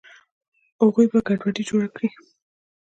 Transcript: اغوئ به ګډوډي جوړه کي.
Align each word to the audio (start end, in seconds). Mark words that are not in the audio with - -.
اغوئ 0.83 1.05
به 1.11 1.19
ګډوډي 1.27 1.63
جوړه 1.69 1.87
کي. 1.95 2.07